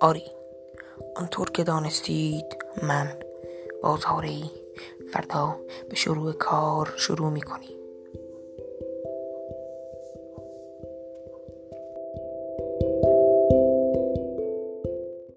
آری. 0.00 0.24
آنطور 1.16 1.50
که 1.50 1.64
دانستید 1.64 2.44
من 2.82 3.16
با 3.82 3.96
فردا 5.12 5.56
به 5.88 5.96
شروع 5.96 6.32
کار 6.32 6.94
شروع 6.96 7.30
می 7.30 7.42
کنیم 7.42 7.79